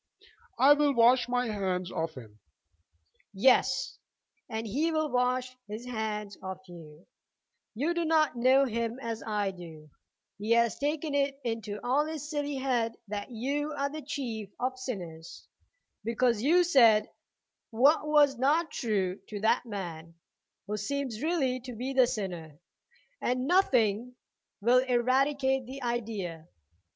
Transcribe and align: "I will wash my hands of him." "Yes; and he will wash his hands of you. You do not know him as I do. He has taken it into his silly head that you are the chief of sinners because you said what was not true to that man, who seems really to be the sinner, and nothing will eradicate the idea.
"I 0.57 0.73
will 0.73 0.95
wash 0.95 1.29
my 1.29 1.45
hands 1.45 1.91
of 1.91 2.15
him." 2.15 2.39
"Yes; 3.35 3.99
and 4.49 4.65
he 4.65 4.91
will 4.91 5.11
wash 5.11 5.55
his 5.67 5.85
hands 5.85 6.39
of 6.41 6.59
you. 6.67 7.05
You 7.75 7.93
do 7.93 8.03
not 8.03 8.35
know 8.35 8.65
him 8.65 8.97
as 8.99 9.21
I 9.21 9.51
do. 9.51 9.91
He 10.39 10.53
has 10.53 10.79
taken 10.79 11.13
it 11.13 11.39
into 11.43 11.79
his 12.09 12.27
silly 12.27 12.55
head 12.55 12.95
that 13.09 13.29
you 13.29 13.73
are 13.73 13.91
the 13.91 14.01
chief 14.01 14.49
of 14.59 14.79
sinners 14.79 15.47
because 16.03 16.41
you 16.41 16.63
said 16.63 17.07
what 17.69 18.03
was 18.07 18.39
not 18.39 18.71
true 18.71 19.19
to 19.27 19.39
that 19.41 19.67
man, 19.67 20.15
who 20.65 20.77
seems 20.77 21.21
really 21.21 21.59
to 21.59 21.73
be 21.75 21.93
the 21.93 22.07
sinner, 22.07 22.57
and 23.21 23.45
nothing 23.45 24.15
will 24.61 24.79
eradicate 24.79 25.67
the 25.67 25.83
idea. 25.83 26.47